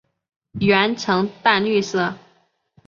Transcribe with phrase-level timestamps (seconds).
[0.57, 2.15] 喙呈淡绿色。